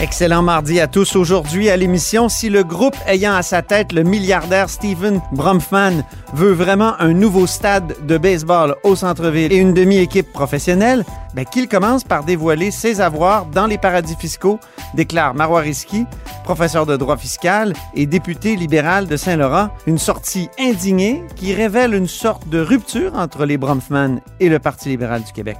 [0.00, 1.16] Excellent mardi à tous.
[1.16, 6.04] Aujourd'hui à l'émission, si le groupe ayant à sa tête le milliardaire Steven Bromfman
[6.34, 11.66] veut vraiment un nouveau stade de baseball au centre-ville et une demi-équipe professionnelle, ben, qu'il
[11.66, 14.60] commence par dévoiler ses avoirs dans les paradis fiscaux,
[14.94, 16.04] déclare Marois Risky,
[16.44, 22.06] professeur de droit fiscal et député libéral de Saint-Laurent, une sortie indignée qui révèle une
[22.06, 25.58] sorte de rupture entre les Bromfman et le Parti libéral du Québec.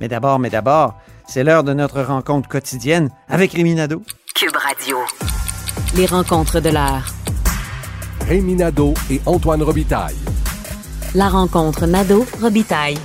[0.00, 0.94] Mais d'abord, mais d'abord,
[1.26, 4.02] c'est l'heure de notre rencontre quotidienne avec Rémi Nadeau.
[4.34, 4.98] Cube Radio.
[5.96, 7.12] Les rencontres de l'heure.
[8.28, 10.16] Rémi Nadeau et Antoine Robitaille.
[11.14, 12.98] La rencontre Nadeau-Robitaille.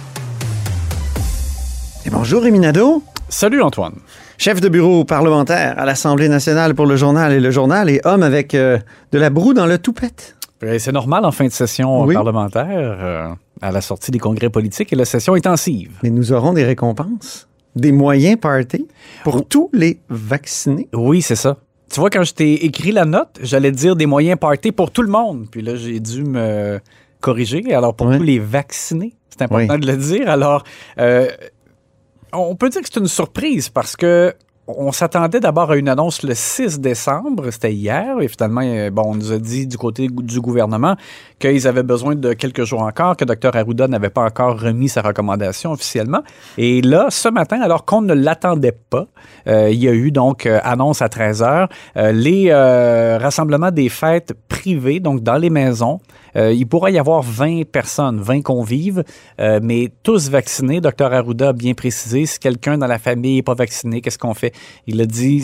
[2.05, 3.95] Et bonjour Rémi Nadeau, Salut Antoine.
[4.37, 8.23] chef de bureau parlementaire à l'Assemblée nationale pour le journal et le journal et homme
[8.23, 8.79] avec euh,
[9.11, 10.35] de la broue dans le toupette.
[10.79, 12.13] C'est normal en fin de session Oui.
[12.15, 12.65] parlementaire,
[13.01, 13.29] euh,
[13.61, 15.91] à la sortie des congrès politiques et la session intensive.
[16.03, 18.87] Mais nous aurons des récompenses, des moyens party
[19.23, 20.87] pour tous les vaccinés.
[20.93, 21.57] Oui, c'est ça.
[21.91, 25.01] Tu vois, quand je t'ai écrit la note, j'allais dire des moyens party pour tout
[25.01, 25.47] le monde.
[25.49, 26.79] Puis là, j'ai dû me
[27.19, 27.73] corriger.
[27.73, 28.17] Alors, pour Ouais.
[28.17, 30.29] tous les vaccinés, c'est important de le dire.
[30.29, 30.63] Alors,
[30.99, 31.27] euh,
[32.33, 34.33] on peut dire que c'est une surprise parce que
[34.77, 39.03] on s'attendait d'abord à une annonce le 6 décembre, c'était hier, et finalement, euh, bon,
[39.05, 40.95] on nous a dit du côté du gouvernement
[41.39, 45.01] qu'ils avaient besoin de quelques jours encore, que Dr Arruda n'avait pas encore remis sa
[45.01, 46.21] recommandation officiellement.
[46.57, 49.07] Et là, ce matin, alors qu'on ne l'attendait pas,
[49.47, 52.53] euh, il y a eu donc euh, annonce à 13 heures, les
[53.19, 55.99] rassemblements des fêtes privées, donc dans les maisons.
[56.35, 59.03] Euh, il pourrait y avoir 20 personnes, 20 convives,
[59.39, 60.81] euh, mais tous vaccinés.
[60.81, 64.33] Dr Arruda a bien précisé, si quelqu'un dans la famille n'est pas vacciné, qu'est-ce qu'on
[64.33, 64.53] fait?
[64.87, 65.43] Il a dit,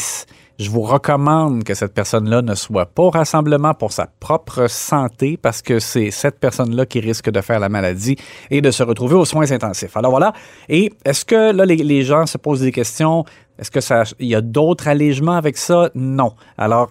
[0.58, 5.38] je vous recommande que cette personne-là ne soit pas au rassemblement pour sa propre santé
[5.38, 8.16] parce que c'est cette personne-là qui risque de faire la maladie
[8.50, 9.98] et de se retrouver aux soins intensifs.
[9.98, 10.34] Alors voilà.
[10.70, 13.26] Et est-ce que là, les, gens se posent des questions?
[13.60, 15.90] Est-ce que ça, y a d'autres allégements avec ça?
[15.94, 16.34] Non.
[16.58, 16.90] Alors,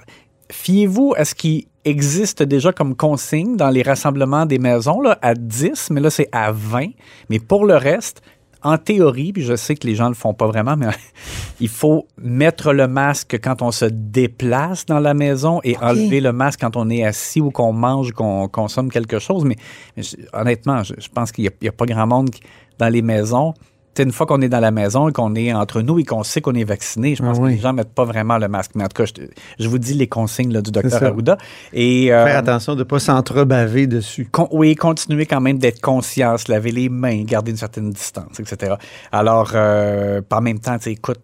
[0.50, 5.34] fiez-vous à ce qui existe déjà comme consigne dans les rassemblements des maisons là, à
[5.34, 6.88] 10, mais là, c'est à 20.
[7.28, 8.22] Mais pour le reste,
[8.64, 10.86] en théorie, puis je sais que les gens ne le font pas vraiment, mais
[11.60, 16.32] il faut mettre le masque quand on se déplace dans la maison et enlever le
[16.32, 19.44] masque quand on est assis ou qu'on mange, qu'on consomme quelque chose.
[19.44, 19.56] Mais,
[20.32, 22.40] honnêtement, je, je pense qu'il n'y a, pas grand monde qui-
[22.78, 23.52] dans les maisons.
[23.99, 26.41] Une fois qu'on est dans la maison et qu'on est entre nous et qu'on sait
[26.41, 28.72] qu'on est vacciné, je pense Ah que les gens ne mettent pas vraiment le masque.
[28.75, 29.10] Mais en tout cas,
[29.59, 31.03] je, vous dis les consignes là, du docteur.
[31.03, 31.38] Arruda.
[31.72, 34.28] Et, euh, Faire attention de ne pas s'entrebaver dessus.
[34.31, 38.41] Con- oui, continuer quand même d'être conscient, se laver les mains, garder une certaine distance,
[38.41, 38.75] etc.
[39.12, 41.19] Alors, euh, par même temps, écoute,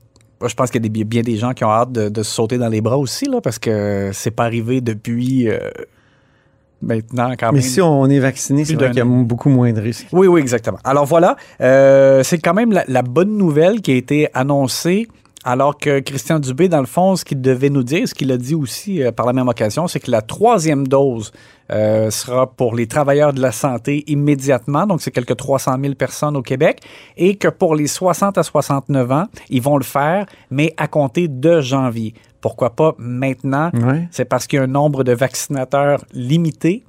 [0.46, 2.30] je pense qu'il y a des- bien des gens qui ont hâte de, de se
[2.30, 5.58] sauter dans les bras aussi, là, parce que c'est pas arrivé depuis euh,
[6.82, 7.68] maintenant quand Mais même.
[7.68, 10.08] si on est vacciné, c'est vrai qu'il y a beaucoup moins de risques.
[10.12, 10.78] Oui, oui, exactement.
[10.84, 15.08] Alors voilà, euh, c'est quand même la, la bonne nouvelle qui a été annoncée.
[15.42, 18.36] Alors que Christian Dubé, dans le fond, ce qu'il devait nous dire, ce qu'il a
[18.36, 21.32] dit aussi euh, par la même occasion, c'est que la troisième dose
[21.72, 26.36] euh, sera pour les travailleurs de la santé immédiatement, donc c'est quelques 300 000 personnes
[26.36, 26.80] au Québec,
[27.16, 31.26] et que pour les 60 à 69 ans, ils vont le faire, mais à compter
[31.28, 32.12] de janvier.
[32.42, 33.70] Pourquoi pas maintenant?
[34.10, 36.84] C'est parce qu'il y a un nombre de vaccinateurs limité.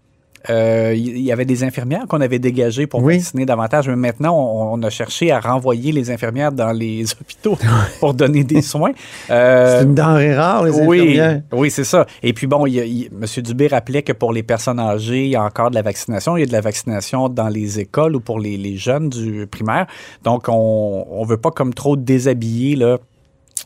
[0.49, 3.17] Euh, Il y avait des infirmières qu'on avait dégagées pour Oui.
[3.17, 7.57] vacciner davantage, mais maintenant, on, on a cherché à renvoyer les infirmières dans les hôpitaux
[7.99, 8.91] pour donner des soins.
[9.29, 11.41] Euh, C'est une denrée rare, les oui, infirmières.
[11.53, 12.05] oui, c'est ça.
[12.23, 13.25] Et puis bon, y a- M.
[13.43, 16.37] Dubé rappelait que pour les personnes âgées, il y a encore de la vaccination.
[16.37, 19.47] Il y a de la vaccination dans les écoles ou pour les, les jeunes du
[19.47, 19.85] primaire.
[20.23, 22.97] Donc, on ne veut pas comme trop déshabiller là,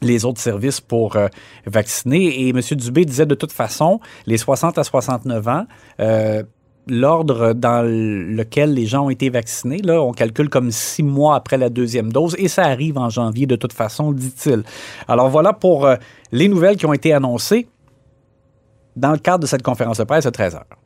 [0.02, 1.28] les autres services pour euh,
[1.66, 2.42] vacciner.
[2.42, 2.60] Et M.
[2.72, 5.66] Dubé disait de toute façon, les 60 à 69 ans,
[6.02, 6.44] euh,
[6.88, 11.58] l'ordre dans lequel les gens ont été vaccinés, là, on calcule comme six mois après
[11.58, 14.64] la deuxième dose et ça arrive en janvier de toute façon, dit-il.
[15.08, 15.96] Alors voilà pour euh,
[16.32, 17.68] les nouvelles qui ont été annoncées
[18.96, 20.85] dans le cadre de cette conférence de presse à 13 heures.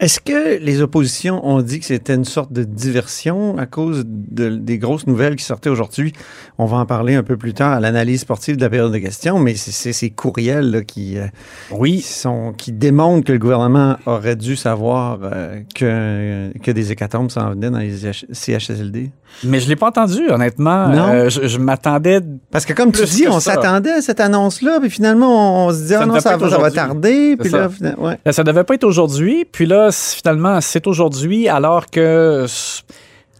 [0.00, 4.48] Est-ce que les oppositions ont dit que c'était une sorte de diversion à cause de-
[4.56, 6.12] des grosses nouvelles qui sortaient aujourd'hui?
[6.58, 8.98] On va en parler un peu plus tard à l'analyse sportive de la période de
[8.98, 11.26] questions, mais c'est- ces courriels là, qui, euh,
[11.68, 16.90] qui, Oui, sont, qui démontrent que le gouvernement aurait dû savoir euh, que, que des
[16.90, 17.92] hécatombes s'en venaient dans les
[18.32, 19.10] CHSLD.
[19.44, 20.88] mais je ne l'ai pas entendu, honnêtement.
[20.88, 21.08] Non.
[21.10, 24.90] Euh, je je m'attendais Parce que comme tu dis, on s'attendait à cette annonce-là, puis
[24.90, 27.64] finalement, on, on se dit, Ça ah ne non, ça, va- ça tarder, puis là,
[27.64, 27.68] ça.
[27.68, 28.18] finalement, ouais.
[28.26, 29.44] Euh, Ça devait pas être aujourd'hui.
[29.50, 32.46] Puis là, finalement, c'est aujourd'hui alors que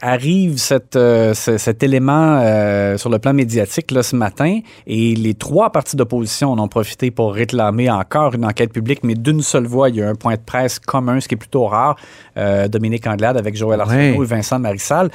[0.05, 5.15] arrive cette, euh, ce- cet élément euh, sur le plan médiatique là, ce matin et
[5.15, 9.43] les trois partis d'opposition en ont profité pour réclamer encore une enquête publique, mais d'une
[9.43, 9.91] seule voix.
[9.91, 11.95] Il y a un point de presse commun, ce qui est plutôt rare.
[12.37, 15.09] Euh, Dominique Anglade avec Joël Arsenault et Vincent Marissal.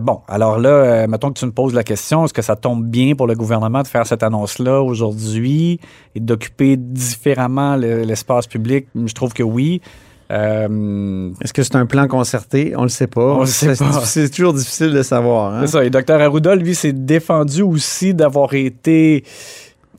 [0.00, 3.16] Bon, alors là, mettons que tu me poses la question, est-ce que ça tombe bien
[3.16, 5.80] pour le gouvernement de faire cette annonce-là aujourd'hui
[6.14, 8.86] et d'occuper différemment le- l'espace public?
[8.94, 9.80] Je trouve que oui.
[10.30, 12.72] Euh, Est-ce que c'est un plan concerté?
[12.76, 13.34] On le sait pas.
[13.34, 14.00] On le sait pas.
[14.04, 15.54] C'est toujours difficile de savoir.
[15.54, 15.60] hein?
[15.62, 15.84] C'est ça.
[15.84, 19.24] Et Dr Arruda, lui, s'est défendu aussi d'avoir été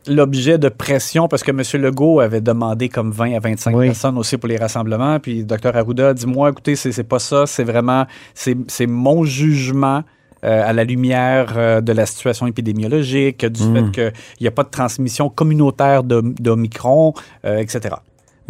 [0.08, 1.62] l'objet de pression parce que M.
[1.82, 3.88] Legault avait demandé comme 20 à 25 Oui.
[3.88, 5.20] personnes aussi pour les rassemblements.
[5.20, 7.46] Puis Dr Arruda a dit Moi, écoutez, c'est pas ça.
[7.46, 10.04] C'est vraiment, c'est mon jugement.
[10.44, 13.76] euh, à la lumière euh, de la situation épidémiologique, du Mm.
[13.76, 14.12] fait qu'il
[14.42, 17.14] n'y a pas de transmission communautaire de- d'Omicron,
[17.46, 17.94] euh, etc.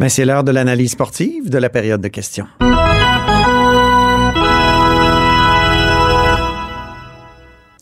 [0.08, 2.46] C'est l'heure de l'analyse sportive de la période de questions.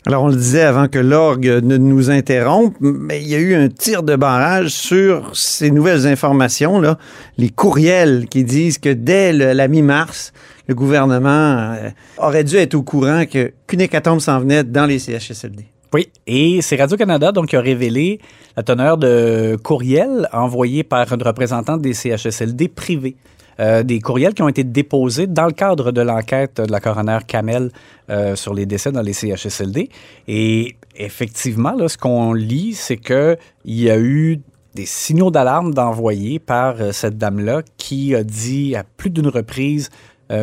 [0.06, 3.54] Alors, on le disait avant que l'orgue ne nous interrompe, mais il y a eu
[3.54, 6.98] un tir de barrage sur ces nouvelles informations, là,
[7.36, 10.32] les courriels qui disent que dès le- la mi-mars,
[10.68, 15.66] le gouvernement euh, aurait dû être au courant qu'une hécatombe s'en venait dans les CHSLD.
[15.92, 18.20] Oui, et c'est Radio-Canada donc qui a révélé
[18.56, 23.16] la teneur de courriels envoyés par une représentante des CHSLD privés.
[23.58, 27.18] Euh, des courriels qui ont été déposés dans le cadre de l'enquête de la coroner
[27.26, 27.70] Kamel
[28.08, 29.90] euh, sur les décès dans les CHSLD.
[30.28, 34.40] Et effectivement, là, ce qu'on lit, c'est qu'il y a eu
[34.74, 39.90] des signaux d'alarme d'envoyés par euh, cette dame-là qui a dit à plus d'une reprise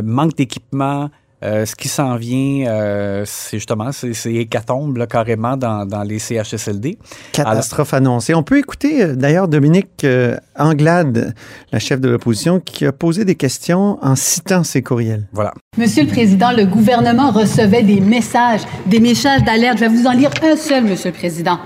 [0.03, 1.09] manque d'équipement,
[1.43, 6.17] euh, ce qui s'en vient, euh, c'est justement c'est hécatombe là, carrément dans, dans les
[6.17, 6.97] CHSLD.
[7.31, 8.33] Catastrophe annoncée.
[8.33, 11.35] On peut écouter euh, d'ailleurs Dominique euh, Anglade,
[11.71, 15.27] la chef de l'opposition, qui a posé des questions en citant ces courriels.
[15.31, 15.53] Voilà.
[15.77, 19.77] Monsieur le Président, le gouvernement recevait des messages, des messages d'alerte.
[19.77, 21.59] Je vais vous en lire un seul, Monsieur le Président.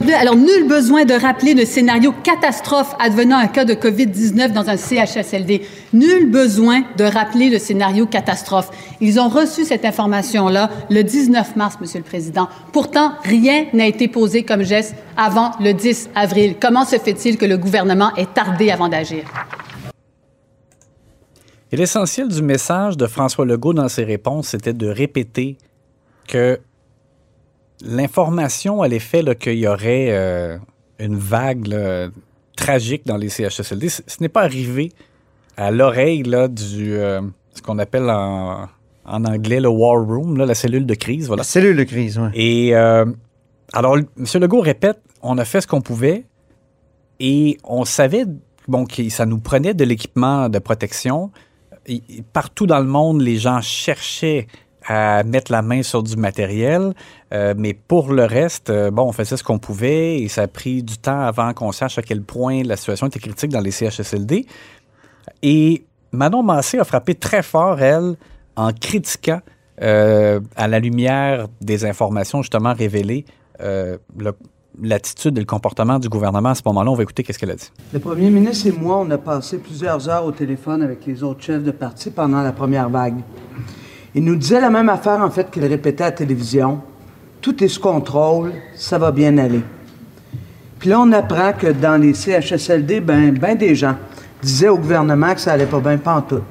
[0.00, 4.76] Alors, nul besoin de rappeler le scénario catastrophe advenant un cas de COVID-19 dans un
[4.76, 5.62] CHSLD.
[5.92, 8.70] Nul besoin de rappeler le scénario catastrophe.
[9.00, 12.48] Ils ont reçu cette information-là le 19 mars, Monsieur le Président.
[12.72, 16.56] Pourtant, rien n'a été posé comme geste avant le 10 avril.
[16.60, 19.24] Comment se fait-il que le gouvernement ait tardé avant d'agir?
[21.72, 25.58] L'essentiel du message de François Legault dans ses réponses, c'était de répéter
[26.28, 26.60] que
[27.84, 30.58] l'information à l'effet qu'il y aurait euh,
[30.98, 32.08] une vague là,
[32.56, 34.92] tragique dans les CHSLD, ce, n'est pas arrivé
[35.56, 37.20] à l'oreille du euh,
[37.54, 38.66] ce qu'on appelle en,
[39.04, 41.26] en anglais le war room, là, la cellule de crise.
[41.26, 41.40] Voilà.
[41.40, 42.28] La cellule de crise, oui.
[42.34, 43.04] Et euh,
[43.72, 44.04] alors, M.
[44.40, 46.24] Legault répète, on a fait ce qu'on pouvait
[47.20, 48.24] et on savait
[48.68, 51.30] bon, que ça nous prenait de l'équipement de protection.
[51.86, 54.46] Et- et partout dans le monde, les gens cherchaient
[54.86, 56.94] à mettre la main sur du matériel,
[57.34, 60.48] euh, mais pour le reste, euh, bon, on faisait ce qu'on pouvait et ça a
[60.48, 63.72] pris du temps avant qu'on sache à quel point la situation était critique dans les
[63.72, 64.46] CHSLD.
[65.42, 68.14] Et Manon Massé a frappé très fort, elle,
[68.54, 69.40] en critiquant,
[69.82, 73.24] euh, à la lumière des informations justement révélées,
[74.82, 76.90] l'attitude et le comportement du gouvernement à ce moment-là.
[76.90, 77.70] On va écouter qu'est-ce qu'elle a dit.
[77.92, 81.42] Le premier ministre et moi, on a passé plusieurs heures au téléphone avec les autres
[81.42, 83.20] chefs de parti pendant la première vague.
[84.16, 86.80] Il nous disait la même affaire, en fait, qu'il répétait à la télévision.
[87.42, 89.60] Tout est sous contrôle, ça va bien aller.
[90.78, 93.94] Puis là, on apprend que dans les CHSLD, ben, ben des gens
[94.40, 96.44] disaient au gouvernement que ça allait pas bien pantoute.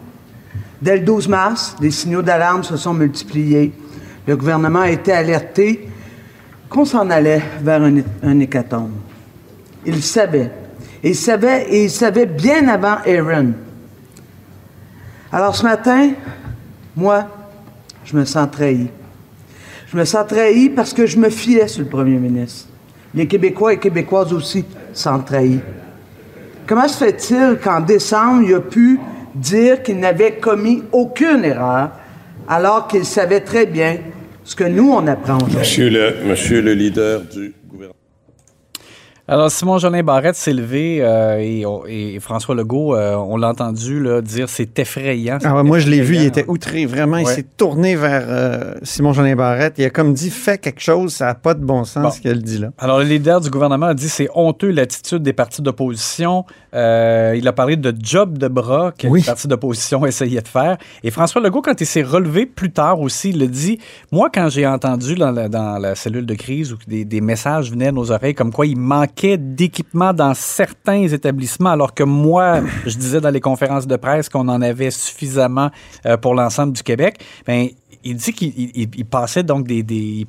[0.79, 3.73] Dès le 12 mars, les signaux d'alarme se sont multipliés.
[4.27, 5.89] Le gouvernement a été alerté
[6.69, 8.91] qu'on s'en allait vers un, un hécatombe.
[9.87, 10.51] Il savait.
[11.03, 13.53] Il savait, et il savait bien avant Aaron.
[15.31, 16.11] Alors ce matin,
[16.95, 17.25] moi,
[18.05, 18.87] je me sens trahi.
[19.91, 22.69] Je me sens trahi parce que je me fiais sur le premier ministre.
[23.13, 25.59] Les Québécois et Québécoises aussi sont trahis.
[26.67, 28.99] Comment se fait-il qu'en décembre, il a pu
[29.33, 31.91] dire qu'il n'avait commis aucune erreur
[32.47, 33.97] alors qu'il savait très bien
[34.43, 35.57] ce que nous, on apprend aujourd'hui?
[35.59, 37.53] Monsieur le, monsieur le leader du.
[39.27, 41.39] Alors, Simon Jolin Barrette s'est levé euh,
[41.87, 45.39] et, François Legault, euh, on l'a entendu là, dire c'est effrayant.
[45.43, 46.85] Ah ouais, moi, je l'ai vu, il était outré.
[46.85, 49.75] Vraiment, il s'est tourné vers euh, Simon Jeanin Barrette.
[49.79, 52.11] Il a comme dit, fais quelque chose, ça n'a pas de bon sens Bon.
[52.11, 52.69] ce qu'elle dit là.
[52.77, 56.45] Alors, le leader du gouvernement a dit c'est honteux l'attitude des partis d'opposition.
[56.75, 59.21] Euh, il a parlé de job de bras que Oui.
[59.21, 60.77] les partis d'opposition essayaient de faire.
[61.03, 63.79] Et François Legault, quand il s'est relevé plus tard aussi, il a dit
[64.11, 67.71] Moi, quand j'ai entendu dans la, dans la cellule de crise où des, des messages
[67.71, 72.61] venaient à nos oreilles comme quoi il manquait d'équipement dans certains établissements, alors que moi,
[72.85, 75.69] je disais dans les conférences de presse qu'on en avait suffisamment
[76.05, 77.67] euh, pour l'ensemble du Québec, ben,
[78.03, 79.83] il dit qu'il il- il- il passait donc des,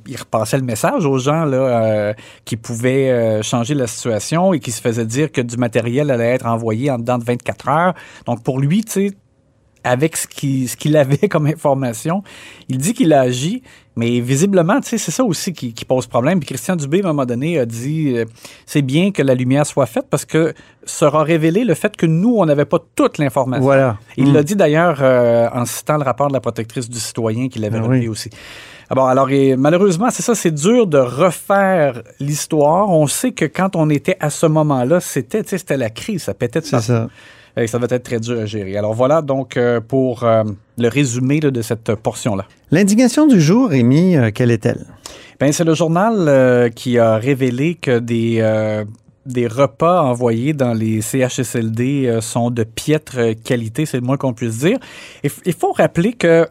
[0.06, 2.14] il repassait le message aux gens là euh,
[2.44, 6.30] qui pouvaient euh, changer la situation et qui se faisaient dire que du matériel allait
[6.34, 7.94] être envoyé en dedans de 24 heures.
[8.24, 9.12] Donc pour lui, tu sais,
[9.86, 12.22] avec ce qu'il ce qu'il avait comme information,
[12.68, 13.62] il dit qu'il a agi,
[13.94, 16.38] mais visiblement, tu sais, c'est ça aussi qui, qui pose problème.
[16.40, 18.24] Puis Christian Dubé, à un moment donné, a dit euh,
[18.66, 20.52] c'est bien que la lumière soit faite parce que
[20.84, 23.62] sera révélé le fait que nous, on n'avait pas toute l'information.
[23.64, 23.98] Voilà.
[24.16, 24.34] Il Mm.
[24.34, 27.78] l'a dit d'ailleurs euh, en citant le rapport de la protectrice du citoyen qu'il avait
[27.82, 28.08] Ah oui.
[28.08, 28.28] aussi.
[28.88, 32.88] Ah bon, alors et malheureusement, c'est ça, c'est dur de refaire l'histoire.
[32.90, 36.22] On sait que quand on était à ce moment-là, c'était, tu sais, c'était la crise,
[36.24, 37.08] ça pétait de C'est ça.
[37.58, 38.76] Et ça va être très dur à gérer.
[38.76, 40.44] Alors voilà donc euh, pour euh,
[40.76, 42.44] le résumé de cette portion-là.
[42.70, 44.84] L'indignation du jour, Rémi, euh, quelle est-elle?
[45.40, 48.84] Ben, c'est le journal euh, qui a révélé que des, euh,
[49.26, 54.32] des repas envoyés dans les CHSLD euh, sont de piètre qualité, c'est le moins qu'on
[54.32, 54.78] puisse dire.
[55.22, 56.46] Il faut rappeler que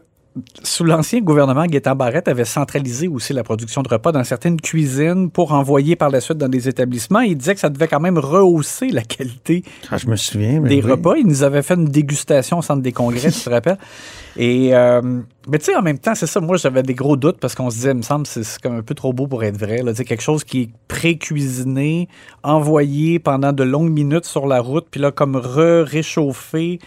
[0.62, 5.30] sous l'ancien gouvernement, Gaétan Barrette avait centralisé aussi la production de repas dans certaines cuisines
[5.30, 7.20] pour envoyer par la suite dans des établissements.
[7.20, 10.60] Il disait que ça devait quand même rehausser la qualité Ah, je me souviens.
[10.60, 10.90] mais des oui.
[10.90, 11.16] repas.
[11.16, 13.78] Ils nous avaient fait une dégustation au centre des congrès, tu te rappelles?
[14.38, 15.00] Et, euh,
[15.48, 17.70] mais tu sais, en même temps, c'est ça, moi, j'avais des gros doutes parce qu'on
[17.70, 19.82] se disait, il me semble, c'est comme un peu trop beau pour être vrai.
[19.82, 19.94] Là.
[19.94, 22.08] Quelque chose qui est pré-cuisiné,
[22.42, 26.78] envoyé pendant de longues minutes sur la route, puis là, comme re-réchauffé.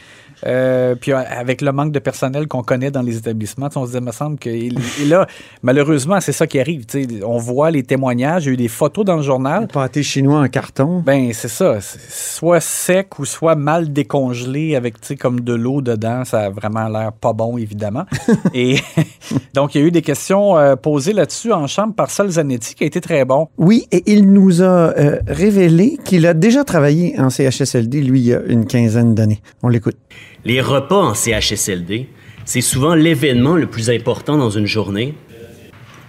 [0.45, 4.01] Euh, puis avec le manque de personnel qu'on connaît dans les établissements, on se disait,
[4.01, 4.49] me semble que.
[4.49, 4.71] Et
[5.05, 5.27] là,
[5.63, 6.85] malheureusement, c'est ça qui arrive.
[7.25, 9.61] On voit les témoignages, il y a eu des photos dans le journal.
[9.63, 11.01] Le pâté chinois en carton.
[11.05, 11.79] Ben, c'est ça.
[11.81, 16.23] Soit sec ou soit mal décongelé avec, tu sais, comme de l'eau dedans.
[16.25, 18.05] Ça a vraiment l'air pas bon, évidemment.
[18.53, 18.77] Et
[19.53, 22.75] donc, il y a eu des questions euh, posées là-dessus en chambre par Sol Zanetti,
[22.75, 23.47] qui a été très bon.
[23.57, 28.27] Oui, et il nous a euh, révélé qu'il a déjà travaillé en CHSLD, lui, il
[28.27, 29.41] y a une quinzaine d'années.
[29.63, 29.97] On l'écoute.
[30.45, 32.07] Les repas en CHSLD,
[32.45, 35.13] c'est souvent l'événement le plus important dans une journée.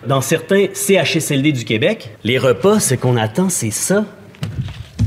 [0.07, 4.07] Dans certains CHSLD du Québec, les repas, ce qu'on attend, c'est ça.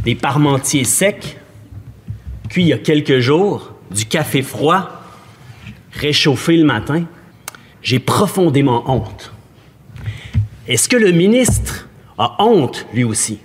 [0.04, 1.38] Des parmentiers secs,
[2.50, 4.90] cuits il y a quelques jours, du café froid,
[5.94, 7.06] réchauffé le matin.
[7.82, 9.32] J'ai profondément honte.
[10.68, 11.88] Est-ce que le ministre
[12.18, 13.40] a honte, lui aussi?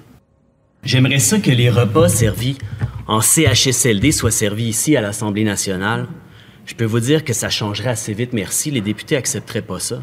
[0.89, 2.57] J'aimerais ça que les repas servis
[3.09, 6.07] en CHSLD soient servis ici à l'Assemblée nationale.
[6.65, 8.71] Je peux vous dire que ça changerait assez vite, merci.
[8.71, 10.03] Les députés accepteraient pas ça.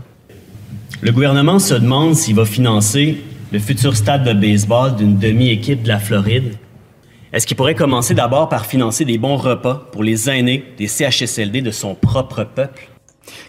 [1.01, 3.17] Le gouvernement se demande s'il va financer
[3.51, 6.53] le futur stade de baseball d'une demi-équipe de la Floride.
[7.33, 11.63] Est-ce qu'il pourrait commencer d'abord par financer des bons repas pour les aînés des CHSLD
[11.63, 12.89] de son propre peuple?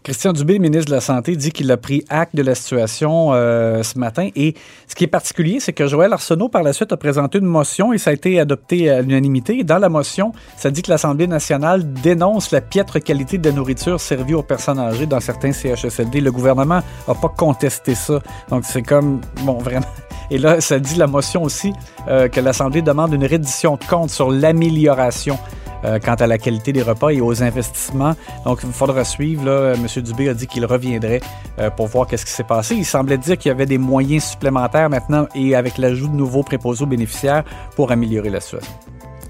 [0.02, 3.83] Christian Dubé, ministre de la Santé, dit qu'il a pris acte de la situation euh,
[3.83, 4.28] ce matin.
[4.37, 4.54] Et
[4.87, 7.92] ce qui est particulier, c'est que Joël Arsenault, par la suite, a présenté une motion
[7.92, 9.64] et ça a été adopté à l'unanimité.
[9.64, 14.35] Dans la motion, ça dit que l'Assemblée nationale dénonce la piètre qualité de nourriture servie
[14.35, 16.21] aux personnes âgées dans certains CHSLD.
[16.21, 18.21] Le gouvernement n'a pas contesté ça.
[18.49, 19.87] Donc, c'est comme, bon, vraiment.
[20.30, 21.73] Et là, ça dit la motion aussi
[22.09, 25.38] euh, que l'Assemblée demande une reddition de compte sur l'amélioration
[25.85, 28.14] euh, quant à la qualité des repas et aux investissements.
[28.45, 29.45] Donc, il faudra suivre.
[29.45, 30.02] Là, M.
[30.02, 31.21] Dubé a dit qu'il reviendrait
[31.59, 32.75] euh, pour voir qu'est-ce qui s'est passé.
[32.75, 36.42] Il semblait dire qu'il y avait des moyens supplémentaires maintenant et avec l'ajout de nouveaux
[36.42, 38.73] préposés aux bénéficiaires pour améliorer la situation.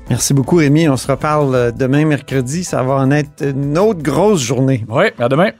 [0.09, 0.88] Merci beaucoup, Rémi.
[0.88, 2.65] On se reparle euh, demain, mercredi.
[2.65, 4.85] Ça va en être une autre grosse journée.
[4.88, 5.50] Oui, à demain.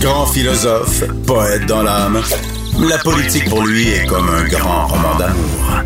[0.00, 2.20] Grand philosophe, poète dans l'âme,
[2.80, 5.82] la politique pour lui est comme un grand roman d'amour.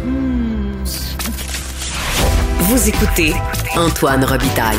[2.60, 3.32] Vous écoutez
[3.76, 4.78] Antoine Robitaille,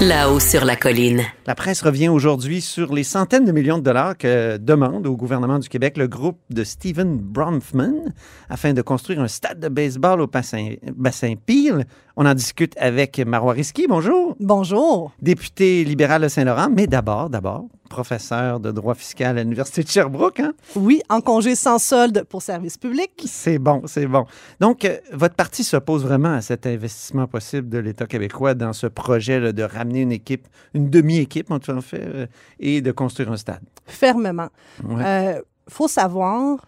[0.00, 1.22] là-haut sur la colline.
[1.46, 5.58] La presse revient aujourd'hui sur les centaines de millions de dollars que demande au gouvernement
[5.58, 8.12] du Québec le groupe de Stephen Bronfman
[8.48, 11.86] afin de construire un stade de baseball au bassin, bassin Peel.
[12.18, 13.86] On en discute avec Marois Risky.
[13.86, 14.36] Bonjour.
[14.40, 15.12] Bonjour.
[15.20, 20.40] Député libéral de Saint-Laurent, mais d'abord, d'abord, professeur de droit fiscal à l'Université de Sherbrooke.
[20.40, 20.54] Hein?
[20.76, 23.10] Oui, en congé sans solde pour service public.
[23.26, 24.24] C'est bon, c'est bon.
[24.60, 28.86] Donc, euh, votre parti s'oppose vraiment à cet investissement possible de l'État québécois dans ce
[28.86, 32.26] projet là, de ramener une équipe, une demi-équipe, en tout fait, euh,
[32.58, 33.60] et de construire un stade?
[33.84, 34.48] Fermement.
[34.88, 35.42] Il Ouais.
[35.68, 36.64] faut savoir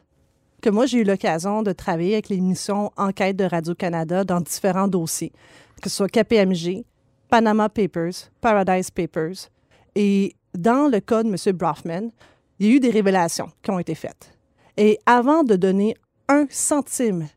[0.63, 5.33] que moi, j'ai eu l'occasion de travailler avec l'émission Enquête de Radio-Canada dans différents dossiers,
[5.81, 6.85] que ce soit KPMG,
[7.29, 9.51] Panama Papers, Paradise Papers.
[9.95, 11.57] Et dans le cas de M.
[11.57, 12.11] Brofman,
[12.59, 14.33] il y a eu des révélations qui ont été faites.
[14.77, 15.97] Et avant de donner
[16.29, 17.29] un centime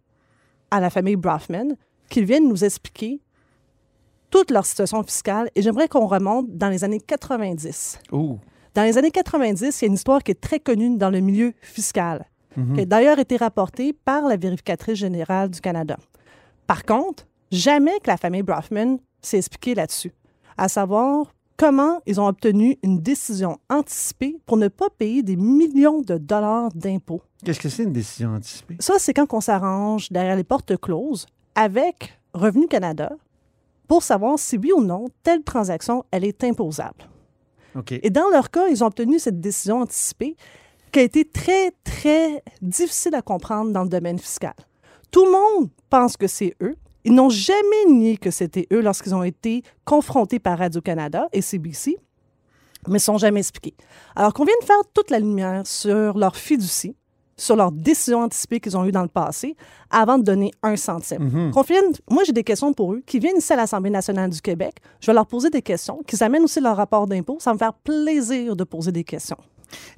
[0.70, 1.76] à la famille Brofman,
[2.10, 3.22] qu'ils viennent nous expliquer
[4.32, 5.50] toute leur situation fiscale.
[5.56, 8.00] Et j'aimerais qu'on remonte dans les années 90.
[8.12, 8.40] Ouh.
[8.74, 11.20] Dans les années 90, il y a une histoire qui est très connue dans le
[11.20, 12.26] milieu fiscal,
[12.58, 12.76] Mhm.
[12.76, 15.98] qui a d'ailleurs été rapportée par la vérificatrice générale du Canada.
[16.68, 20.12] Par contre, jamais que la famille Brofman s'est expliquée là-dessus.
[20.58, 26.02] à savoir comment ils ont obtenu une décision anticipée pour ne pas payer des millions
[26.02, 27.22] de dollars d'impôts.
[27.44, 28.76] Qu'est-ce que c'est une décision anticipée?
[28.80, 33.12] Ça, c'est quand on s'arrange derrière les portes closes avec Revenu Canada
[33.88, 37.10] pour savoir si oui ou non telle transaction, elle est imposable.
[37.76, 37.94] OK.
[37.94, 40.36] Et dans leur cas, ils ont obtenu cette décision anticipée
[40.92, 44.54] qui a été très, très difficile à comprendre dans le domaine fiscal.
[45.12, 46.76] Tout le monde pense que c'est eux.
[47.04, 51.98] Ils n'ont jamais nié que c'était eux lorsqu'ils ont été confrontés par Radio-Canada et CBC,
[52.88, 53.74] mais ne sont jamais expliqués.
[54.16, 56.96] Alors qu'on vient de faire toute la lumière sur leur fiducie,
[57.38, 59.56] sur leurs décisions anticipées qu'ils ont eues dans le passé,
[59.90, 61.24] avant de donner un centime.
[61.24, 61.52] Mhm.
[61.52, 64.40] Qu'on vienne- moi, j'ai des questions pour eux qui viennent ici à l'Assemblée nationale du
[64.42, 64.76] Québec.
[65.00, 67.38] Je vais leur poser des questions, qu'ils amènent aussi leur rapport d'impôt.
[67.40, 69.38] Ça va me faire plaisir de poser des questions.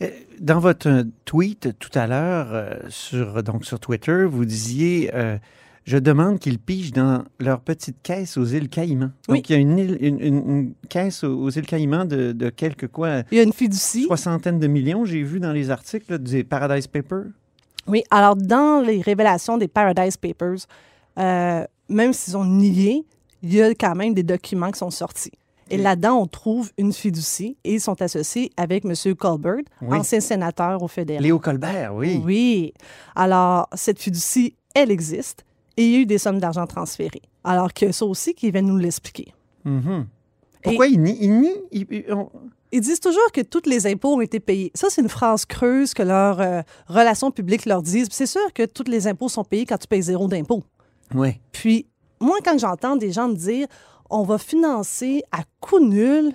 [0.02, 5.12] Euh, Dans votre euh, tweet tout à l'heure euh, sur, donc sur Twitter, vous disiez
[5.14, 5.38] euh,
[5.86, 9.12] Je demande qu'ils pigent dans leur petite caisse aux îles Caïmans.
[9.28, 9.38] Oui.
[9.38, 12.32] Donc, il y a une, île- une- une- une caisse aux, aux îles Caïmans de,
[12.32, 14.04] de quelques quoi Il y a une fiducie.
[14.06, 17.24] Soixantaine de millions, j'ai vu dans les articles là, du Paradise Paper.
[17.88, 20.60] Oui, alors dans les révélations des Paradise Papers,
[21.20, 23.04] euh, même s'ils ont nié,
[23.42, 25.34] il y a quand même des documents qui sont sortis.
[25.70, 28.94] Et là-dedans, on trouve une fiducie et ils sont associés avec M.
[29.16, 29.98] Colbert, Oui.
[29.98, 31.24] ancien sénateur au fédéral.
[31.24, 32.22] Léo Colbert, oui.
[32.24, 32.74] Oui.
[33.16, 35.46] Alors, cette fiducie, elle existe
[35.78, 37.22] et il y a eu des sommes d'argent transférées.
[37.44, 39.34] Alors que ça aussi, qui viennent nous l'expliquer.
[39.66, 40.06] Mhm.
[40.62, 41.18] Pourquoi ils nient?
[41.20, 41.62] Ils nient?
[41.72, 42.30] Ils- ils- on-
[42.76, 44.72] Ils disent toujours que tous les impôts ont été payés.
[44.74, 48.08] Ça, c'est une phrase creuse que leurs euh, relations publiques leur disent.
[48.10, 50.64] C'est sûr que tous les impôts sont payés quand tu payes zéro d'impôt.
[51.14, 51.40] Oui.
[51.52, 51.86] Puis,
[52.20, 53.68] moi, quand j'entends des gens me dire
[54.10, 56.34] on va financer à coût nul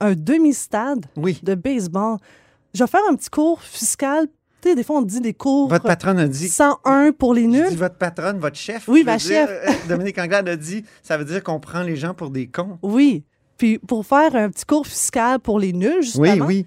[0.00, 1.06] un demi-stade
[1.42, 2.18] de baseball,
[2.74, 4.26] je vais faire un petit cours fiscal.
[4.60, 5.68] Tu sais, des fois, on dit des cours.
[5.68, 6.48] Votre patronne a dit.
[6.48, 7.68] 101 pour les Je nuls.
[7.68, 8.88] dis votre patronne, votre chef.
[8.88, 9.48] Oui, ma chef.
[9.48, 12.78] euh, Dominique Anglade a dit ça veut dire qu'on prend les gens pour des cons.
[12.82, 13.24] Oui.
[13.56, 16.22] Puis, pour faire un petit cours fiscal pour les nuls, justement.
[16.24, 16.66] Oui, oui.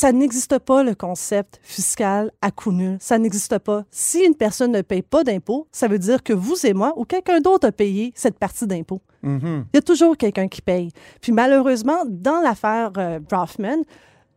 [0.00, 2.98] Ça n'existe pas, le concept fiscal à coût nul.
[3.00, 3.84] Ça n'existe pas.
[3.90, 7.04] Si une personne ne paye pas d'impôt, ça veut dire que vous et moi ou
[7.04, 9.00] quelqu'un d'autre a payé cette partie d'impôt.
[9.22, 9.64] Mhm.
[9.72, 10.92] Il y a toujours quelqu'un qui paye.
[11.20, 13.82] Puis malheureusement, dans l'affaire euh, Brofman,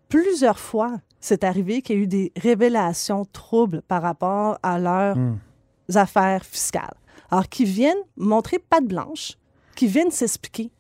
[0.10, 5.16] plusieurs fois, c'est arrivé qu'il y a eu des révélations troubles par rapport à leurs
[5.16, 5.38] Hmm.
[5.94, 6.96] affaires fiscales.
[7.30, 9.34] Alors, qui viennent montrer patte blanche,
[9.76, 10.72] qui viennent s'expliquer.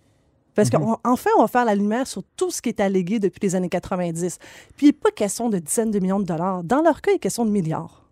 [0.55, 3.55] Parce qu'enfin, on va faire la lumière sur tout ce qui est allégué depuis les
[3.55, 4.37] années 90.
[4.75, 6.63] Puis, il n'est pas question de dizaines de millions de dollars.
[6.63, 8.03] Dans leur cas, il est question de milliards.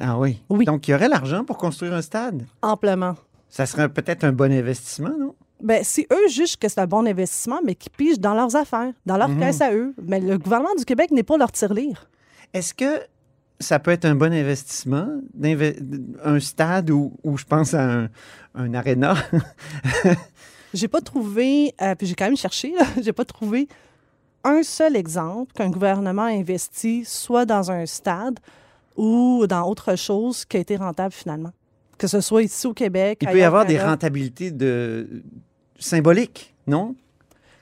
[0.00, 0.40] Ah oui.
[0.48, 2.46] Donc, il y aurait l'argent pour construire un stade?
[2.62, 3.14] Amplement.
[3.50, 5.34] Ça serait peut-être un bon investissement, non?
[5.62, 8.92] Ben, si eux jugent que c'est un bon investissement, mais qu'ils pigent dans leurs affaires,
[9.06, 9.38] dans leur Mhm.
[9.38, 12.08] caisse à eux, mais le gouvernement du Québec n'est pas leur tirelire.
[12.54, 13.00] Est-ce que
[13.60, 15.06] ça peut être un bon investissement,
[16.24, 18.08] un stade où je pense à un,
[18.56, 19.14] un aréna?
[20.74, 23.68] J'ai pas trouvé, euh, puis j'ai quand même cherché, j'ai pas trouvé
[24.44, 28.40] un seul exemple qu'un gouvernement a investi soit dans un stade
[28.96, 31.52] ou dans autre chose qui a été rentable finalement.
[31.98, 33.18] Que ce soit ici au Québec.
[33.22, 35.22] Il peut y avoir des rentabilités de...
[35.78, 36.96] symboliques, non?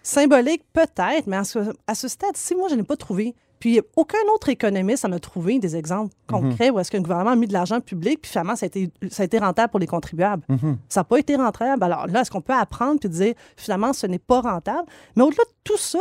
[0.02, 3.34] Symbolique, peut-être, mais à ce, à ce stade-ci, moi, je n'ai pas trouvé.
[3.60, 7.36] Puis aucun autre économiste en a trouvé des exemples concrets où est-ce qu'un gouvernement a
[7.36, 9.86] mis de l'argent public, puis finalement, ça a été, ça a été rentable pour les
[9.86, 10.42] contribuables.
[10.48, 10.78] Mhm.
[10.88, 11.82] Ça n'a pas été rentable.
[11.84, 14.88] Alors là, est-ce qu'on peut apprendre puis dire finalement, ce n'est pas rentable?
[15.14, 16.00] Mais au-delà de tout ça,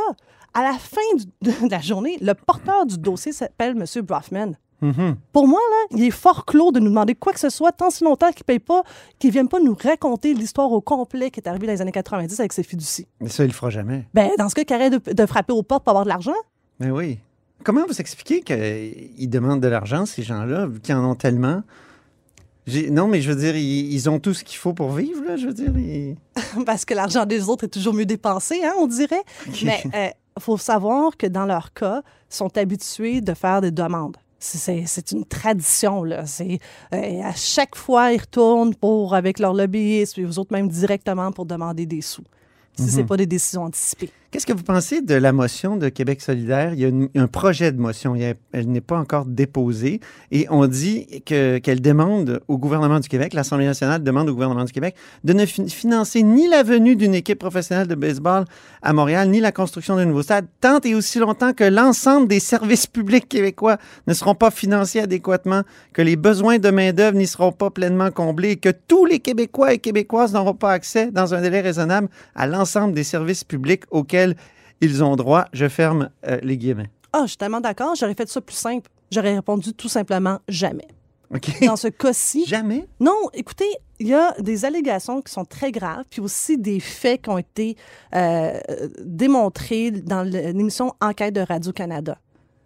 [0.53, 1.25] à la fin du-
[1.67, 4.01] de la journée, le porteur du dossier s'appelle M.
[4.03, 4.57] Brofman.
[4.81, 5.17] Mhm.
[5.33, 7.89] Pour moi, là, il est fort clos de nous demander quoi que ce soit tant
[7.89, 8.83] si longtemps qu'il ne paye pas,
[9.19, 11.91] qu'il ne vienne pas nous raconter l'histoire au complet qui est arrivée dans les années
[11.91, 13.05] 90 avec ses fiducies.
[13.19, 14.07] Mais ça, il le fera jamais.
[14.13, 16.31] Ben, dans ce cas, qu'il arrête de, de frapper aux portes pour avoir de l'argent.
[16.79, 17.19] Mais oui.
[17.63, 21.61] Comment vous expliquez qu'ils demandent de l'argent, ces gens-là, vu qu'ils en ont tellement?
[22.91, 25.35] Non, mais je veux dire, ils, ils ont tout ce qu'il faut pour vivre, là,
[25.37, 25.75] je veux dire.
[25.77, 26.15] ils-
[26.65, 29.23] Parce que l'argent des autres est toujours mieux dépensé, hein, on dirait.
[29.63, 29.81] Mais
[30.37, 34.17] il faut savoir que dans leur cas, ils sont habitués de faire des demandes.
[34.37, 36.23] C'est- une tradition, là.
[36.93, 41.31] Euh, à chaque fois, ils retournent pour, avec leur lobbyiste, puis vous autres même directement
[41.31, 42.23] pour demander des sous.
[42.77, 42.89] Si Mhm.
[42.89, 44.11] c'est pas des décisions anticipées.
[44.31, 46.75] Qu'est-ce que vous pensez de la motion de Québec solidaire?
[46.75, 51.23] Il y a un projet de motion, elle n'est pas encore déposée, et on dit
[51.25, 55.33] que- qu'elle demande au gouvernement du Québec, l'Assemblée nationale demande au gouvernement du Québec de
[55.33, 58.45] ne fi- financer ni la venue d'une équipe professionnelle de baseball
[58.83, 62.39] à Montréal, ni la construction d'un nouveau stade, tant et aussi longtemps que l'ensemble des
[62.39, 67.51] services publics québécois ne seront pas financés adéquatement, que les besoins de main-d'œuvre n'y seront
[67.51, 71.61] pas pleinement comblés, que tous les Québécois et Québécoises n'auront pas accès, dans un délai
[71.61, 74.18] raisonnable, à l'ensemble des services publics auxquels
[74.81, 75.45] ils ont droit.
[75.53, 76.89] Je ferme euh, les guillemets.
[77.13, 78.89] Ah, je suis tellement d'accord, j'aurais fait ça plus simple.
[79.11, 80.87] J'aurais répondu tout simplement jamais.
[81.33, 81.49] OK.
[81.65, 82.45] Dans ce cas-ci.
[82.47, 82.87] Jamais?
[82.99, 87.23] Non, écoutez, il y a des allégations qui sont très graves, puis aussi des faits
[87.23, 87.75] qui ont été
[88.15, 88.59] euh,
[89.03, 92.17] démontrés dans l'émission Enquête de Radio-Canada.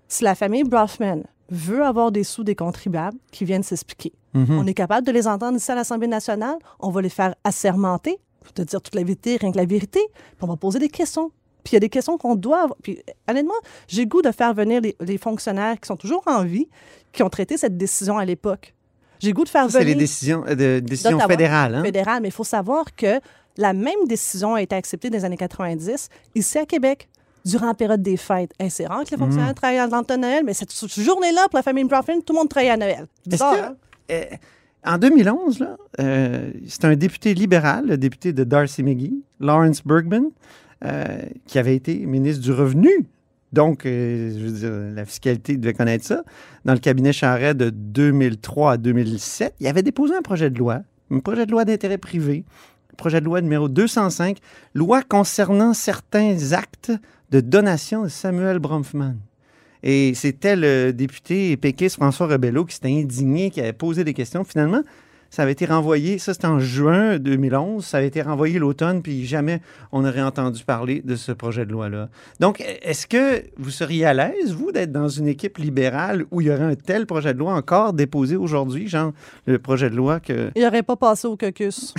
[0.07, 4.57] Si la famille Brofman veut avoir des sous des contribuables qui viennent s'expliquer, Mhm.
[4.59, 8.17] on est capable de les entendre ici à l'Assemblée nationale, on va les faire assermenter,
[8.55, 11.31] te dire toute la vérité, rien que la vérité, puis on va poser des questions.
[11.63, 12.77] Puis il y a des questions qu'on doit avoir.
[12.81, 12.99] Puis
[13.29, 13.53] honnêtement,
[13.87, 16.67] j'ai goût de faire venir les, les fonctionnaires qui sont toujours en vie,
[17.11, 18.73] qui ont traité cette décision à l'époque.
[19.19, 19.95] J'ai goût de faire Ça, c'est venir...
[19.95, 21.75] les décisions, euh, de, décisions fédérales.
[21.75, 21.83] Hein?
[21.83, 23.21] fédérales, mais il faut savoir que
[23.57, 27.07] la même décision a été acceptée dans les années 90 ici à Québec
[27.45, 28.51] durant la période des fêtes.
[28.59, 29.53] Hey, c'est rare que les fonctionnaires Mhm.
[29.53, 32.39] travaillent dans le temps de Noël, mais cette, journée-là, pour la famille Brofman, tout le
[32.39, 33.05] monde travaille à Noël.
[33.25, 33.75] Bizarre, que, hein?
[34.11, 34.23] euh,
[34.85, 40.31] en 2011, là, euh, c'est un député libéral, le député de Darcy McGee, Lawrence Bergman,
[40.83, 43.07] euh, qui avait été ministre du Revenu.
[43.53, 46.23] Donc, euh, la fiscalité devait connaître ça.
[46.65, 50.81] Dans le cabinet Charret de 2003 à 2007, il avait déposé un projet de loi,
[51.11, 52.43] un projet de loi d'intérêt privé,
[52.97, 54.39] projet de loi numéro 205,
[54.73, 56.91] loi concernant certains actes
[57.29, 59.15] de donation de Samuel Bromfman.
[59.83, 64.43] Et c'était le député péquiste François Rebello qui s'était indigné, qui avait posé des questions.
[64.43, 64.81] Finalement,
[65.33, 69.25] ça avait été renvoyé, ça c'était en juin 2011, ça avait été renvoyé l'automne, puis
[69.25, 72.09] jamais on n'aurait entendu parler de ce projet de loi-là.
[72.39, 76.45] Donc, est-ce que vous seriez à l'aise, vous, d'être dans une équipe libérale où il
[76.45, 79.11] y aurait un tel projet de loi encore déposé aujourd'hui, genre
[79.47, 80.51] le projet de loi que...
[80.55, 81.95] Il n'aurait pas passé au caucus.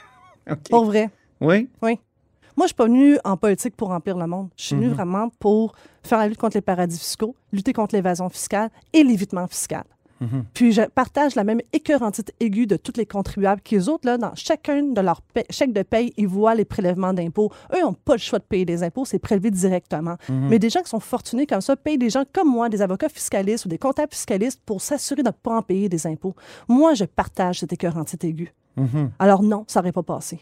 [0.68, 1.10] Pour vrai.
[1.40, 1.68] Oui?
[1.80, 2.00] Oui.
[2.56, 4.48] Moi, je suis pas venue en politique pour remplir le monde.
[4.56, 4.94] Je suis venue Mhm.
[4.94, 9.46] vraiment pour faire la lutte contre les paradis fiscaux, lutter contre l'évasion fiscale et l'évitement
[9.46, 9.84] fiscal.
[10.54, 14.18] Puis je partage la même écœurantite aiguë de tous les contribuables qui, eux autres, là,
[14.18, 17.50] dans chacun de leurs chèques de paye, ils voient les prélèvements d'impôts.
[17.74, 20.16] Eux n'ont pas le choix de payer des impôts, c'est prélevé directement.
[20.28, 20.48] Mhm.
[20.48, 23.08] Mais des gens qui sont fortunés comme ça payent des gens comme moi, des avocats
[23.08, 26.34] fiscalistes ou des comptables fiscalistes pour s'assurer de ne pas en payer des impôts.
[26.68, 28.52] Moi, je partage cette écœurantite aiguë.
[28.76, 29.10] Mhm.
[29.18, 30.40] Alors non, ça n'aurait pas passé.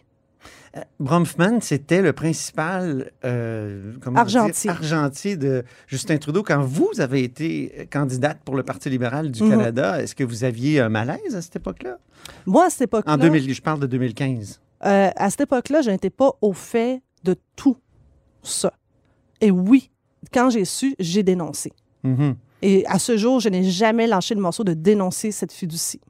[1.01, 4.71] Bromfman, c'était le principal euh, Argentier.
[4.71, 6.43] argentier de Justin Trudeau.
[6.43, 9.51] Quand vous avez été candidate pour le Parti libéral du Mhm.
[9.51, 11.99] Canada, est-ce que vous aviez un malaise à cette époque-là?
[12.47, 13.13] Moi, à cette époque-là...
[13.13, 14.61] En 2000, je parle de 2015.
[14.85, 17.77] Euh, à cette époque-là, je n'étais pas au fait de tout
[18.43, 18.73] ça.
[19.43, 19.91] Et oui,
[20.33, 21.73] quand j'ai su, j'ai dénoncé.
[22.03, 22.35] Mhm.
[22.63, 26.01] Et à ce jour, je n'ai jamais lâché le morceau de dénoncer cette fiducie.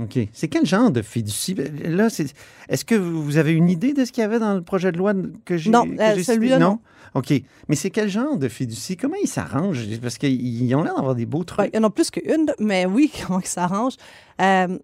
[0.00, 0.18] OK.
[0.32, 1.54] C'est quel genre de fiducie?
[1.84, 2.34] Là, c'est-
[2.68, 4.98] est-ce que vous avez une idée de ce qu'il y avait dans le projet de
[4.98, 5.12] loi
[5.44, 6.80] que j'ai Non, euh, celui-là, non?
[7.14, 7.32] OK.
[7.68, 8.96] Mais c'est quel genre de fiducie?
[8.96, 9.86] Comment ils s'arrangent?
[10.00, 11.58] Parce qu'ils ont l'air d'avoir des beaux trucs.
[11.58, 13.96] Ben, il y en a plus qu'une, mais oui, comment ils s'arrangent?
[14.40, 14.78] Euh,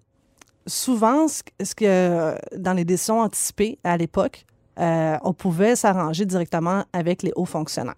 [0.66, 4.44] souvent, ce que dans les décisions anticipées à l'époque,
[4.78, 7.94] euh, on pouvait s'arranger directement avec les hauts fonctionnaires.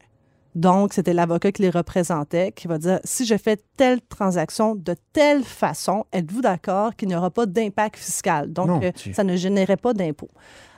[0.54, 4.94] Donc, c'était l'avocat qui les représentait qui va dire si je fais telle transaction de
[5.12, 8.52] telle façon, êtes-vous d'accord qu'il n'y aura pas d'impact fiscal?
[8.52, 10.30] Donc, euh, ça ne générait pas d'impôt.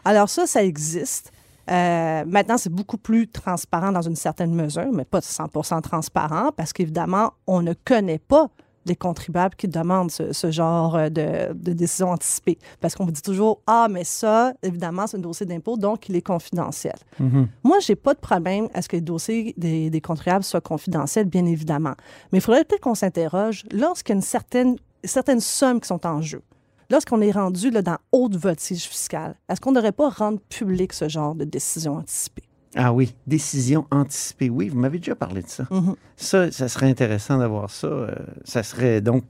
[0.04, 1.32] Alors, ça, ça existe.
[1.70, 5.48] Euh, maintenant, c'est beaucoup plus transparent dans une certaine mesure, mais pas 100
[5.80, 8.50] transparent parce qu'évidemment, on ne connaît pas
[8.86, 12.58] les contribuables qui demandent ce, ce genre euh, de, de décision anticipée.
[12.80, 16.16] Parce qu'on vous dit toujours Ah, mais ça, évidemment, c'est un dossier d'impôt, donc il
[16.16, 16.96] est confidentiel.
[17.18, 17.48] Mhm.
[17.62, 21.26] Moi, j'ai pas de problème à ce que les dossiers des, des contribuables soient confidentiels,
[21.26, 21.94] bien évidemment.
[22.32, 26.06] Mais il faudrait peut-être qu'on s'interroge lorsqu'il y a une certaine, certaines sommes qui sont
[26.06, 26.42] en jeu.
[26.90, 30.92] Lorsqu'on est rendu là, dans haute voltige fiscale, est-ce qu'on ne devrait pas rendre public
[30.92, 32.44] ce genre de décision anticipée?
[32.76, 34.50] Ah oui, décision anticipée.
[34.50, 35.64] Oui, vous m'avez déjà parlé de ça.
[35.70, 35.94] Mhm.
[36.16, 37.86] Ça, ça serait intéressant d'avoir ça.
[37.86, 39.22] euh, ça serait donc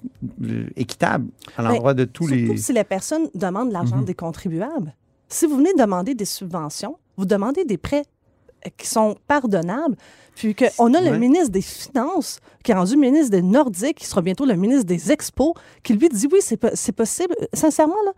[0.43, 1.27] euh, équitable
[1.57, 2.57] à l'endroit de tous Surtout les...
[2.57, 4.05] si la personne demande l'argent Mhm.
[4.07, 4.95] des contribuables.
[5.29, 8.05] Si vous venez demander des subventions, vous demandez des prêts
[8.67, 9.97] euh, qui sont pardonnables,
[10.35, 14.21] puis qu'on a le ministre des Finances, qui est rendu ministre des Nordiques, qui sera
[14.23, 15.53] bientôt le ministre des Expos,
[15.83, 17.35] qui lui dit oui, c'est possible.
[17.53, 18.13] Sincèrement, là,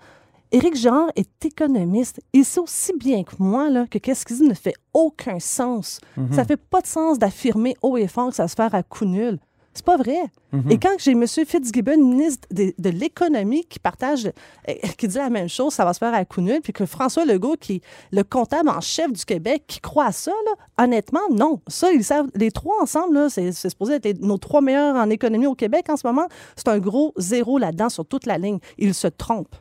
[0.52, 2.20] Éric Girard est économiste.
[2.32, 6.00] Il sait aussi bien que moi là, que qu'est-ce qu'il dit ne fait aucun sens.
[6.16, 6.32] Mhm.
[6.32, 8.82] Ça fait pas de sens d'affirmer haut et fort que ça va se faire à
[8.82, 9.38] coup nul.
[9.74, 10.16] C'est pas vrai.
[10.52, 10.70] Mhm.
[10.70, 11.26] Et quand j'ai M.
[11.26, 14.24] Fitzgibbon, ministre de, de l'économie, qui partage,
[14.70, 16.86] euh, qui dit la même chose, ça va se faire à coup nul, puis que
[16.86, 17.80] François Legault, qui est
[18.10, 21.60] le comptable en chef du Québec, qui croit à ça, là, honnêtement, non.
[21.68, 25.10] Ça, ils savent, les trois ensemble, c'est, c'est supposé être les- nos trois meilleurs en
[25.10, 26.26] économie au Québec en ce moment.
[26.56, 28.60] C'est un gros zéro là-dedans sur toute la ligne.
[28.78, 29.56] Ils se trompent.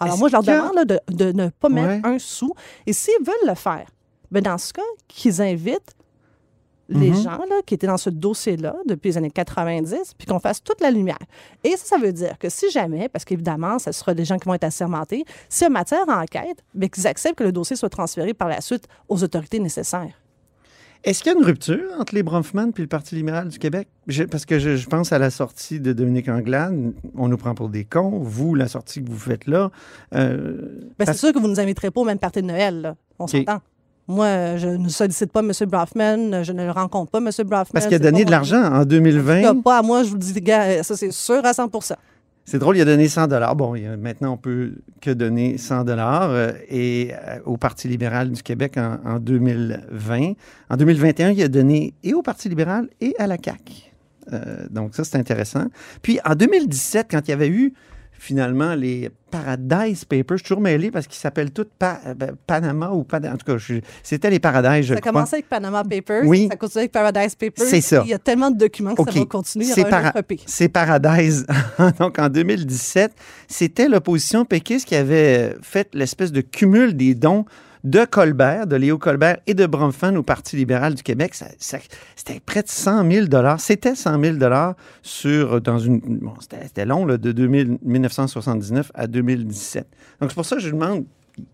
[0.00, 2.14] Alors moi, je leur y a- demande là, de, de ne pas mettre Ouais.
[2.14, 2.52] un sou.
[2.86, 3.86] Et s'ils veulent le faire,
[4.30, 5.94] ben dans ce cas, qu'ils invitent
[6.90, 7.22] les Mhm.
[7.22, 10.82] gens là, qui étaient dans ce dossier-là depuis les années 90, puis qu'on fasse toute
[10.82, 11.16] la lumière.
[11.62, 14.44] Et ça, ça veut dire que si jamais, parce qu'évidemment, ce sera des gens qui
[14.46, 18.34] vont être assermentés, si en matière d'enquête, bien qu'ils acceptent que le dossier soit transféré
[18.34, 20.12] par la suite aux autorités nécessaires.
[21.04, 23.88] Est-ce qu'il y a une rupture entre les Bronfman puis le Parti libéral du Québec?
[24.06, 26.92] Je- parce que je, je pense à la sortie de Dominique Anglade.
[27.14, 28.20] On nous prend pour des cons.
[28.22, 29.70] Vous, la sortie que vous faites là.
[30.14, 32.80] euh, Ben, c'est sûr que vous ne nous inviterez pas au même party de Noël,
[32.80, 32.96] là.
[33.18, 33.60] On s'entend.
[34.08, 35.50] Moi, euh, je ne sollicite pas M.
[35.66, 37.30] Brafman, je ne le rencontre pas, M.
[37.46, 37.72] Brafman.
[37.72, 39.62] Parce qu'il a donné de l'argent en En tout cas, 2020.
[39.62, 41.68] Pas à moi, je vous dis, gars, ça c'est sûr à 100
[42.46, 43.56] C'est drôle, il a donné 100 dollars.
[43.56, 48.42] Bon, maintenant, on peut que donner 100 dollars euh, et euh, au Parti libéral du
[48.42, 50.32] Québec en, en 2020.
[50.68, 53.94] En 2021, il a donné et au Parti libéral et à la CAQ.
[54.32, 55.66] Euh, donc ça, c'est intéressant.
[56.02, 57.72] Puis en 2017, quand il y avait eu
[58.18, 62.36] finalement les Paradise Papers, je suis toujours mêlé parce qu'ils s'appellent tous Pa- euh, ben,
[62.46, 63.34] Panama ou Panama.
[63.34, 66.46] En tout cas, je- c'était les Paradise, Ça a commencé avec Panama Papers, Oui.
[66.50, 67.66] ça continue avec Paradise Papers.
[67.66, 68.02] C'est ça.
[68.04, 69.12] Il y a tellement de documents que OK.
[69.12, 69.66] ça va continuer.
[69.90, 70.12] Para-.
[70.46, 71.46] C'est Paradise.
[71.98, 73.12] Donc, en 2017,
[73.48, 77.44] c'était l'opposition péquiste qui avait fait l'espèce de cumul des dons
[77.84, 81.34] de Colbert, de Léo Colbert et de Bromfan au Parti libéral du Québec.
[81.58, 83.26] C'était près de 100 000
[83.58, 84.38] C'était 100 000
[85.02, 86.00] sur, dans une...
[86.00, 89.86] Bon, c'était long, là, de 2000 1979 à 2017.
[90.20, 91.04] Donc, c'est pour ça que je demande,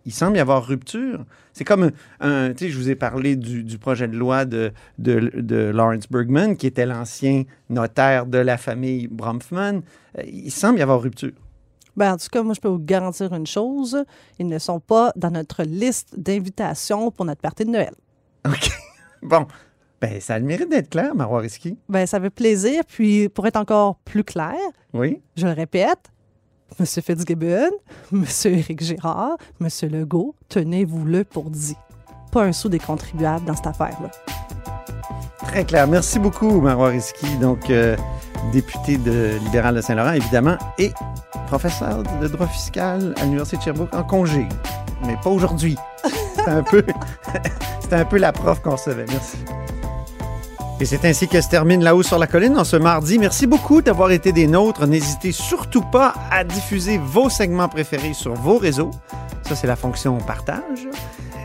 [0.05, 1.25] il semble y avoir rupture.
[1.53, 1.91] C'est comme
[2.21, 6.67] un, tu sais, je vous ai parlé du, projet de loi de, Lawrence Bergman, qui
[6.67, 9.81] était l'ancien notaire de la famille Bromfman.
[10.19, 11.33] Euh, Il semble y avoir rupture.
[12.01, 14.03] Ben, en tout cas, moi, je peux vous garantir une chose.
[14.39, 17.95] Ils ne sont pas dans notre liste d'invitations pour notre party de Noël.
[18.49, 18.71] OK.
[19.23, 19.47] Bon.
[20.01, 21.77] Ben, ça a le mérite d'être clair, Marois Risky.
[21.91, 22.85] Ben, ça fait plaisir.
[22.89, 24.57] Puis, pour être encore plus clair,
[24.95, 25.21] Oui.
[25.37, 26.11] je le répète,
[26.79, 26.87] M.
[26.87, 27.69] Fitzgibbon,
[28.11, 28.25] M.
[28.47, 29.69] Éric Girard, M.
[29.91, 31.77] Legault, tenez-vous-le pour dit.
[32.33, 34.11] Pas un sou des contribuables dans cette affaire-là.
[35.41, 35.87] Très clair.
[35.87, 37.37] Merci beaucoup, Marois Risky.
[37.37, 37.95] Donc, euh,
[38.53, 40.93] député de libéral de Saint-Laurent, évidemment, et
[41.47, 44.47] professeur de droit fiscal à l'Université de Sherbrooke en congé.
[45.07, 45.77] Mais pas aujourd'hui.
[46.37, 46.85] C'était un peu,
[47.81, 49.07] c'était un peu la prof qu'on recevait.
[49.09, 49.37] Merci.
[50.81, 53.19] Et c'est ainsi que se termine La Haut sur la Colline en ce mardi.
[53.19, 54.87] Merci beaucoup d'avoir été des nôtres.
[54.87, 58.91] N'hésitez surtout pas à diffuser vos segments préférés sur vos réseaux.
[59.47, 60.89] Ça, c'est la fonction partage.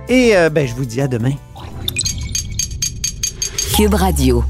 [0.08, 1.34] Et euh, ben, je vous dis à demain.
[3.76, 4.46] Cube Radio.